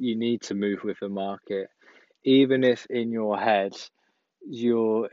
[0.00, 1.68] you need to move with the market,
[2.24, 3.72] even if in your head
[4.48, 5.08] you're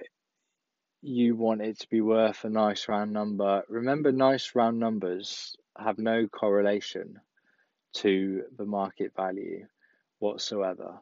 [1.01, 3.63] you want it to be worth a nice round number.
[3.69, 7.19] Remember, nice round numbers have no correlation
[7.93, 9.67] to the market value
[10.17, 11.01] whatsoever.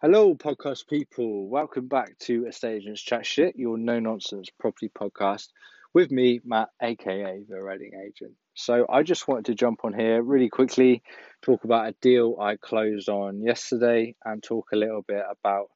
[0.00, 1.48] Hello, podcast people.
[1.48, 5.48] Welcome back to Estate Agents Chat Shit, your no nonsense property podcast
[5.92, 8.34] with me, Matt, aka the Reading Agent.
[8.54, 11.02] So, I just wanted to jump on here really quickly,
[11.42, 15.66] talk about a deal I closed on yesterday, and talk a little bit about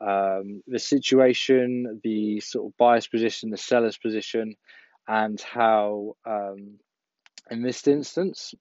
[0.00, 4.54] um, the situation, the sort of buyer's position, the seller's position,
[5.08, 6.78] and how, um,
[7.50, 8.54] in this instance,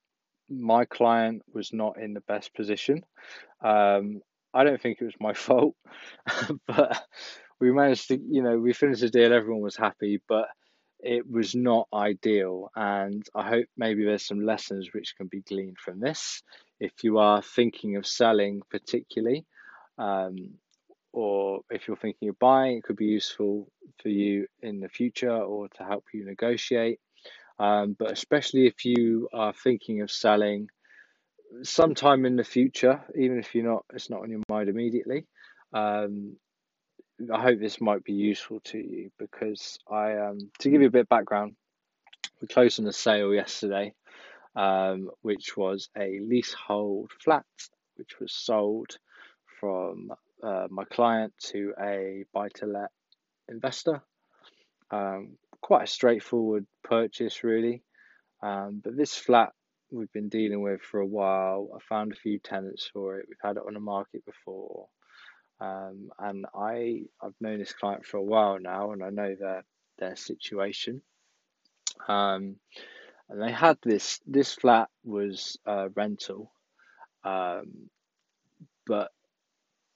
[0.49, 3.03] my client was not in the best position.
[3.63, 5.75] Um, I don't think it was my fault,
[6.67, 7.03] but
[7.59, 9.33] we managed to, you know, we finished the deal.
[9.33, 10.47] Everyone was happy, but
[10.99, 12.69] it was not ideal.
[12.75, 16.41] And I hope maybe there's some lessons which can be gleaned from this.
[16.79, 19.45] If you are thinking of selling, particularly,
[19.97, 20.55] um,
[21.11, 23.67] or if you're thinking of buying, it could be useful
[24.01, 26.99] for you in the future or to help you negotiate.
[27.59, 30.69] Um, but especially if you are thinking of selling,
[31.61, 35.25] sometime in the future, even if you're not, it's not on your mind immediately.
[35.73, 36.37] Um,
[37.31, 40.91] I hope this might be useful to you because I, um, to give you a
[40.91, 41.55] bit of background,
[42.41, 43.93] we closed on a sale yesterday,
[44.55, 47.45] um, which was a leasehold flat,
[47.95, 48.97] which was sold
[49.59, 52.89] from uh, my client to a buy-to-let
[53.47, 54.01] investor.
[54.91, 57.83] Um, quite a straightforward purchase, really.
[58.41, 59.53] Um, but this flat
[59.93, 61.69] we've been dealing with for a while.
[61.75, 63.27] I found a few tenants for it.
[63.29, 64.87] We've had it on the market before.
[65.61, 69.63] Um, and I I've known this client for a while now, and I know their
[69.99, 71.01] their situation.
[72.07, 72.57] Um,
[73.29, 76.51] and they had this this flat was uh, rental,
[77.23, 77.89] um,
[78.85, 79.11] but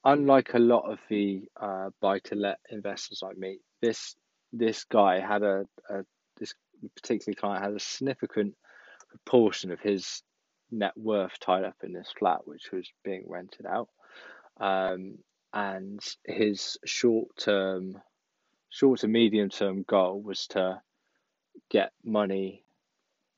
[0.06, 4.16] unlike a lot of the uh, buy to let investors like me, this
[4.54, 6.06] this guy had a, a
[6.40, 6.54] this
[6.96, 8.56] particular client had a significant
[9.10, 10.24] proportion of his
[10.72, 13.90] net worth tied up in this flat, which was being rented out.
[14.60, 15.20] Um,
[15.54, 18.02] and his short term,
[18.70, 20.82] short to medium term goal was to
[21.70, 22.64] get money,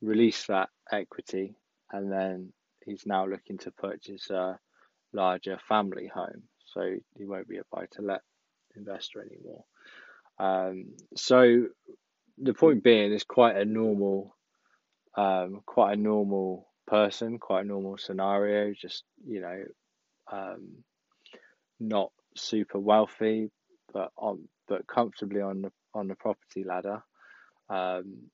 [0.02, 1.54] release that equity,
[1.92, 2.52] and then
[2.84, 4.58] he's now looking to purchase a
[5.12, 6.42] larger family home.
[6.66, 8.22] So he won't be a buy to let
[8.76, 9.64] investor anymore.
[10.38, 11.66] Um, so
[12.38, 14.36] the point being, is quite a normal
[15.16, 18.72] um, quite a normal person, quite a normal scenario.
[18.72, 19.64] Just you know,
[20.30, 20.84] um,
[21.78, 23.50] not super wealthy,
[23.92, 27.02] but on but comfortably on the on the property ladder.
[27.68, 28.30] Um,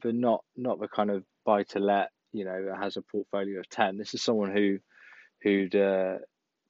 [0.00, 3.60] but not not the kind of buy to let you know that has a portfolio
[3.60, 3.96] of ten.
[3.96, 4.78] This is someone who
[5.42, 6.18] who'd uh,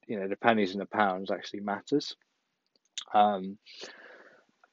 [0.07, 2.15] you know the pennies and the pounds actually matters.
[3.13, 3.57] Um,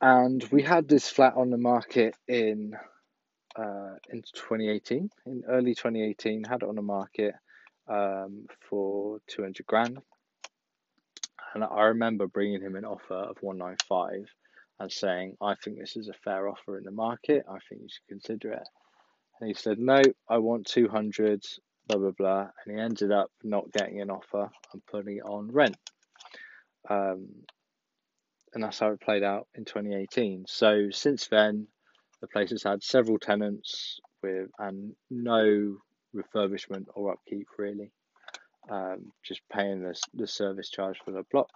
[0.01, 2.75] and we had this flat on the market in
[3.57, 7.35] uh, in 2018, in early 2018, had it on the market
[7.89, 9.99] um, for 200 grand.
[11.55, 14.27] And I remember bringing him an offer of 195
[14.81, 17.45] and saying, I think this is a fair offer in the market.
[17.49, 18.69] I think you should consider it.
[19.41, 21.45] And he said, No, I want 200,
[21.89, 22.49] blah, blah, blah.
[22.65, 25.77] And he ended up not getting an offer and putting it on rent.
[26.89, 27.29] Um,
[28.55, 30.45] and that's how it played out in 2018.
[30.47, 31.69] So since then,
[32.23, 35.77] the place has had several tenants with and no
[36.17, 37.91] refurbishment or upkeep really.
[38.71, 41.51] Um, just paying the the service charge for the block.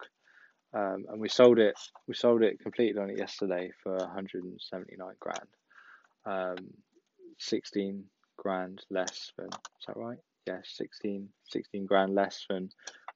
[0.74, 1.78] Um, and we sold it.
[2.08, 5.48] We sold it completed on it yesterday for 179 grand.
[6.26, 6.56] Um,
[7.38, 8.04] 16
[8.36, 9.46] grand less than.
[9.46, 10.18] Is that right?
[10.46, 12.70] Yeah, 16, 16 grand less than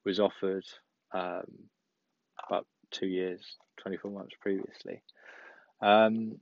[0.05, 0.65] was offered
[1.13, 1.45] um,
[2.49, 5.03] about two years, 24 months previously.
[5.83, 6.39] Um,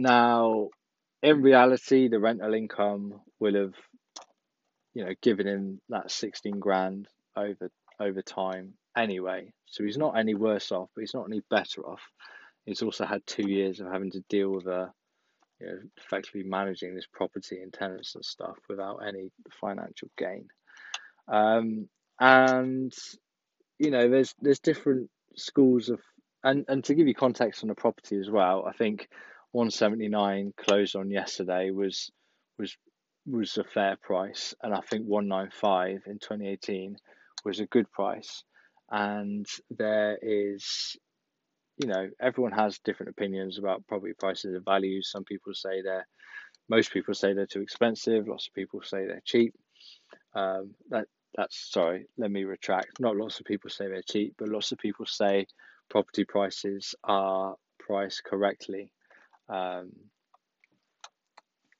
[0.00, 0.68] now,
[1.22, 3.74] in reality, the rental income will have,
[4.94, 7.06] you know, given him that 16 grand
[7.36, 7.70] over
[8.00, 9.52] over time anyway.
[9.66, 12.00] So he's not any worse off, but he's not any better off.
[12.64, 14.90] He's also had two years of having to deal with a,
[15.60, 19.30] you know, effectively managing this property and tenants and stuff without any
[19.60, 20.48] financial gain.
[21.28, 22.92] Um, and
[23.78, 26.00] you know, there's there's different schools of
[26.42, 29.08] and and to give you context on the property as well, I think
[29.52, 32.10] 179 closed on yesterday was
[32.58, 32.76] was
[33.26, 36.96] was a fair price, and I think 195 in 2018
[37.44, 38.44] was a good price.
[38.90, 40.96] And there is,
[41.78, 45.10] you know, everyone has different opinions about property prices and values.
[45.10, 46.06] Some people say they're,
[46.68, 48.26] most people say they're too expensive.
[48.26, 49.54] Lots of people say they're cheap.
[50.34, 52.06] Um, that that's sorry.
[52.18, 52.98] Let me retract.
[52.98, 55.46] Not lots of people say they're cheap, but lots of people say
[55.88, 58.92] property prices are priced correctly.
[59.50, 59.90] Um,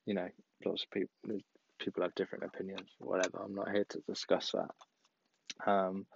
[0.06, 0.28] you know,
[0.64, 1.40] lots of people
[1.78, 2.88] people have different opinions.
[2.98, 3.42] Whatever.
[3.44, 5.70] I'm not here to discuss that.
[5.70, 6.06] Um,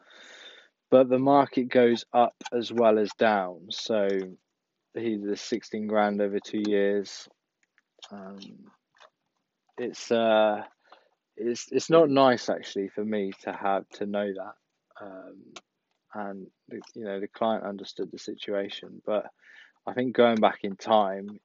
[0.91, 3.67] but the market goes up as well as down.
[3.71, 4.09] So
[4.95, 7.29] he's the 16 grand over two years.
[8.13, 8.39] Um,
[9.79, 10.63] it's uh,
[11.37, 14.55] it's it's not nice actually for me to have to know that.
[15.05, 15.43] Um,
[16.15, 16.47] and
[16.95, 19.27] you know the client understood the situation, but
[19.87, 21.41] I think going back in time,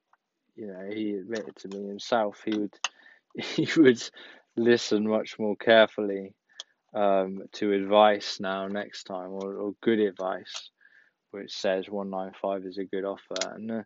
[0.56, 2.74] you know, he admitted to me himself he would
[3.34, 4.02] he would
[4.56, 6.34] listen much more carefully
[6.94, 10.70] um, to advice now next time, or, or good advice,
[11.30, 13.54] which says 195 is a good offer.
[13.54, 13.84] And the,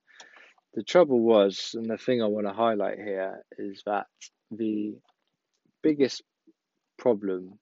[0.74, 4.06] the trouble was, and the thing I want to highlight here is that
[4.50, 4.94] the
[5.82, 6.22] biggest
[6.98, 7.58] problem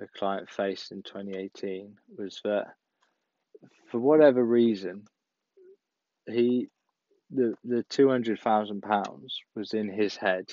[0.00, 2.66] a client faced in 2018 was that
[3.90, 5.04] for whatever reason
[6.26, 6.68] he
[7.30, 10.46] the the 200,000 pounds was in his head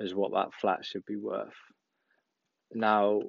[0.00, 1.54] as what that flat should be worth
[2.74, 3.20] now,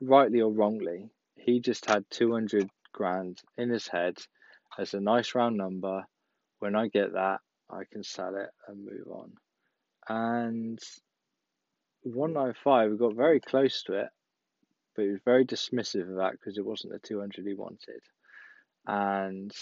[0.00, 4.16] rightly or wrongly, he just had 200 grand in his head
[4.78, 6.04] as a nice round number.
[6.58, 7.40] When I get that,
[7.70, 9.32] I can sell it and move on.
[10.08, 10.78] And
[12.02, 14.08] 195, we got very close to it,
[14.94, 18.00] but he was very dismissive of that because it wasn't the 200 he wanted.
[18.86, 19.52] And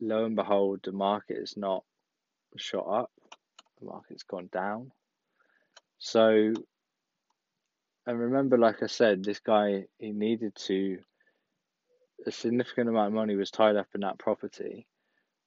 [0.00, 1.84] lo and behold, the market is not
[2.56, 3.10] shot up,
[3.80, 4.90] the market's gone down.
[5.98, 6.52] So
[8.06, 10.98] and remember, like I said, this guy he needed to
[12.26, 14.86] a significant amount of money was tied up in that property,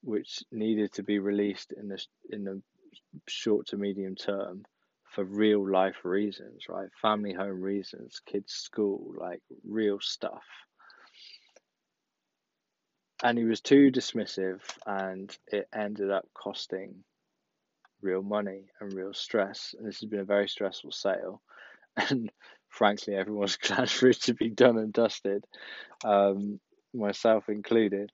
[0.02, 2.62] which needed to be released in the in the
[3.28, 4.64] short to medium term
[5.06, 6.90] for real life reasons, right?
[7.02, 10.44] Family home reasons, kids' school, like real stuff.
[13.24, 17.04] And he was too dismissive, and it ended up costing
[18.02, 19.76] real money and real stress.
[19.78, 21.42] And this has been a very stressful sale
[22.10, 22.32] and
[22.70, 25.46] frankly, everyone's glad for it to be done and dusted,
[26.04, 26.60] um,
[26.94, 28.12] myself included.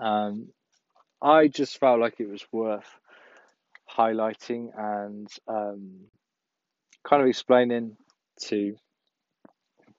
[0.00, 0.48] Um,
[1.20, 2.88] I just felt like it was worth
[3.90, 6.06] highlighting and um,
[7.06, 7.96] kind of explaining
[8.46, 8.76] to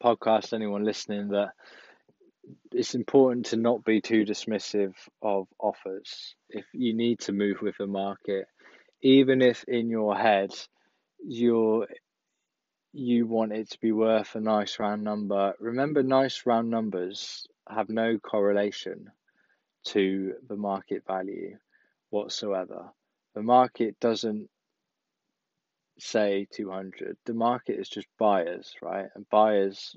[0.04, 1.52] podcast anyone listening that
[2.74, 7.76] it's important to not be too dismissive of offers if you need to move with
[7.78, 8.46] the market
[9.02, 10.52] even if in your head
[11.26, 11.88] you're
[12.94, 17.90] you want it to be worth a nice round number, remember nice round numbers have
[17.90, 19.12] no correlation
[19.84, 21.58] to the market value
[22.12, 22.92] whatsoever.
[23.34, 24.48] The market doesn't
[25.98, 27.18] say 200.
[27.26, 29.08] The market is just buyers, right?
[29.16, 29.96] And buyers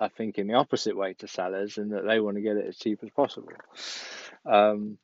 [0.00, 2.78] are thinking the opposite way to sellers and that they want to get it as
[2.78, 3.52] cheap as possible.
[4.46, 4.98] Um,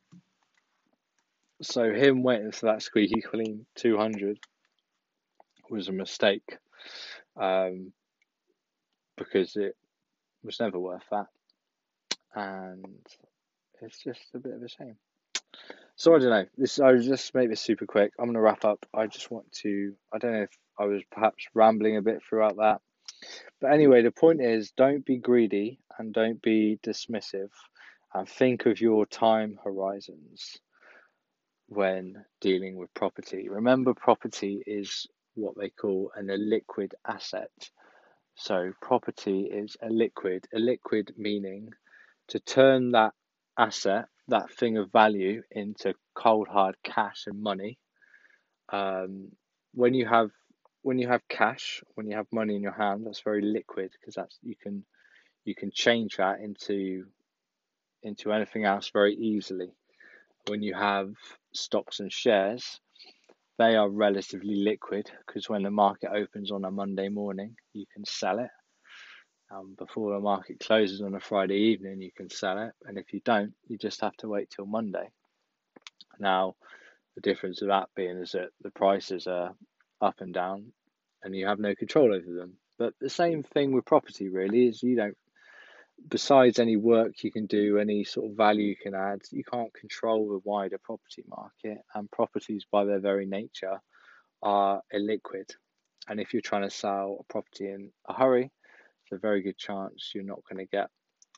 [1.63, 4.39] so him waiting for that squeaky clean 200
[5.71, 6.59] was a mistake
[7.37, 7.93] um,
[9.17, 9.77] because it
[10.43, 11.27] was never worth that,
[12.35, 13.07] and
[13.81, 14.97] it's just a bit of a shame.
[15.97, 16.47] So I don't know.
[16.57, 18.13] This I just make this super quick.
[18.19, 18.85] I'm gonna wrap up.
[18.93, 19.95] I just want to.
[20.13, 22.81] I don't know if I was perhaps rambling a bit throughout that,
[23.61, 27.51] but anyway, the point is, don't be greedy and don't be dismissive,
[28.13, 30.59] and think of your time horizons
[31.69, 33.49] when dealing with property.
[33.49, 37.51] Remember, property is what they call an illiquid asset.
[38.37, 41.71] So property is a liquid, a liquid meaning
[42.29, 43.13] to turn that
[43.59, 47.79] asset, that thing of value, into cold hard cash and money.
[48.73, 49.33] Um,
[49.75, 50.31] when you have
[50.85, 54.15] when you have cash, when you have money in your hand, that's very liquid because
[54.15, 54.85] that's you can
[55.47, 57.07] you can change that into
[58.03, 59.73] into anything else very easily.
[60.47, 61.15] When you have
[61.55, 62.81] stocks and shares,
[63.59, 68.05] they are relatively liquid because when the market opens on a Monday morning, you can
[68.05, 68.51] sell it.
[69.51, 72.73] Um, before the market closes on a Friday evening, you can sell it.
[72.85, 75.09] And if you don't, you just have to wait till Monday.
[76.19, 76.57] Now,
[77.15, 79.55] the difference of that being is that the prices are
[80.05, 80.73] up and down
[81.23, 82.55] and you have no control over them.
[82.79, 85.17] But the same thing with property, really, is you don't
[86.09, 89.73] besides any work you can do, any sort of value you can add, you can't
[89.75, 91.79] control the wider property market.
[91.95, 93.81] And properties, by their very nature,
[94.43, 95.51] are illiquid.
[96.09, 98.51] And if you're trying to sell a property in a hurry,
[99.03, 100.89] it's a very good chance you're not going to get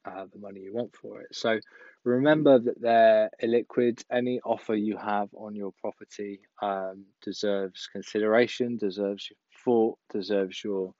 [0.07, 1.35] uh, the money you want for it.
[1.35, 1.59] So
[2.05, 4.03] remember that they're illiquid.
[4.11, 10.93] Any offer you have on your property um, deserves consideration, deserves your thought, deserves your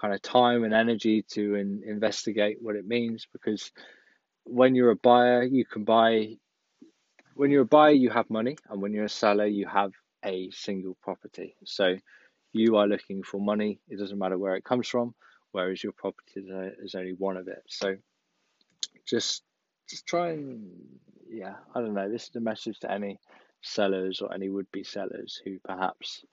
[0.00, 3.26] kind of time and energy to in, investigate what it means.
[3.32, 3.70] Because
[4.44, 6.34] when you're a buyer you can buy
[7.34, 9.92] when you're a buyer you have money and when you're a seller you have
[10.24, 11.54] a single property.
[11.64, 11.96] So
[12.52, 13.80] you are looking for money.
[13.88, 15.14] It doesn't matter where it comes from.
[15.52, 16.42] Whereas your property
[16.82, 17.62] is only one of it.
[17.68, 17.96] So
[19.08, 19.42] just
[19.88, 20.70] just try and
[21.30, 23.18] yeah i don't know this is a message to any
[23.62, 26.24] sellers or any would-be sellers who perhaps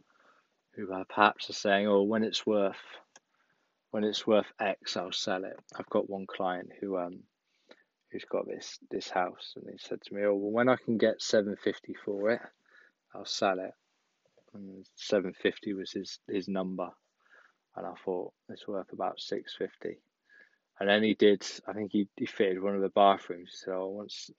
[0.76, 2.78] who perhaps are saying oh when it's worth
[3.96, 5.58] when it's worth X, I'll sell it.
[5.74, 7.24] I've got one client who um
[8.12, 10.98] who's got this this house, and he said to me, "Oh, well, when I can
[10.98, 12.42] get seven fifty for it,
[13.14, 13.72] I'll sell it."
[14.54, 16.90] And seven fifty was his his number,
[17.78, 20.00] and I thought it's worth about six fifty.
[20.80, 21.46] And then he did.
[21.68, 23.62] I think he, he fitted one of the bathrooms.
[23.64, 24.30] So once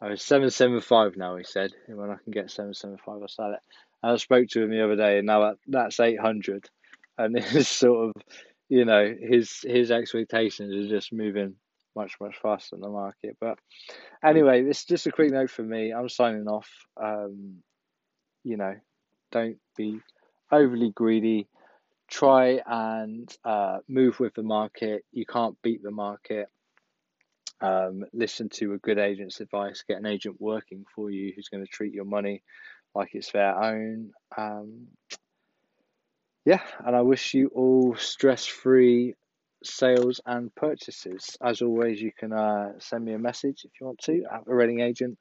[0.00, 1.36] I was seven seven five now.
[1.36, 3.60] He said, and "When I can get seven seven five, I'll sell it."
[4.02, 6.68] And I spoke to him the other day, and now that, that's eight hundred,
[7.18, 8.22] and it's sort of
[8.68, 11.56] you know his his expectations are just moving
[11.94, 13.36] much much faster than the market.
[13.40, 13.58] But
[14.24, 15.92] anyway, this is just a quick note for me.
[15.92, 16.70] I'm signing off.
[17.02, 17.62] Um,
[18.42, 18.74] you know,
[19.32, 20.00] don't be
[20.50, 21.46] overly greedy.
[22.10, 25.04] Try and uh, move with the market.
[25.12, 26.48] You can't beat the market.
[27.60, 29.84] Um, listen to a good agent's advice.
[29.86, 32.42] Get an agent working for you who's going to treat your money
[32.94, 34.10] like it's their own.
[34.36, 34.88] Um,
[36.44, 39.14] yeah, and I wish you all stress free
[39.62, 41.36] sales and purchases.
[41.42, 44.54] As always, you can uh, send me a message if you want to at the
[44.54, 45.18] Reading Agent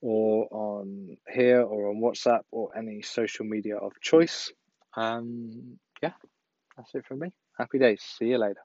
[0.00, 4.50] or on here or on WhatsApp or any social media of choice.
[4.96, 6.12] Um, yeah,
[6.76, 7.32] that's it from me.
[7.56, 8.02] Happy days.
[8.02, 8.62] See you later.